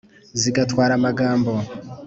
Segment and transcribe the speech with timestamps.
[0.39, 1.51] Zigatwara amagambo;